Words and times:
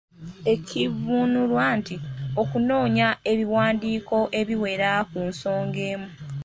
Ekivvuunulwa 0.53 1.65
nti 1.77 1.95
okunoonya 2.41 3.07
ebiwandiiko 3.31 4.17
ebiwera 4.39 4.89
ku 5.09 5.17
nsonga 5.29 5.79
emu. 5.91 6.09